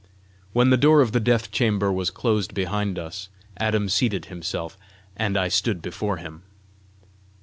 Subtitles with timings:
[0.51, 4.75] When the door of the death chamber was closed behind us, Adam seated himself,
[5.15, 6.41] and I stood before him.